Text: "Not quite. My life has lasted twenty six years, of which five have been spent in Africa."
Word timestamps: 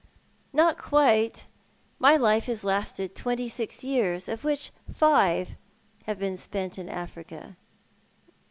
"Not 0.51 0.79
quite. 0.79 1.45
My 1.99 2.15
life 2.15 2.45
has 2.45 2.63
lasted 2.63 3.13
twenty 3.13 3.47
six 3.47 3.83
years, 3.83 4.27
of 4.27 4.43
which 4.43 4.71
five 4.91 5.49
have 6.07 6.17
been 6.17 6.37
spent 6.37 6.79
in 6.79 6.89
Africa." 6.89 7.55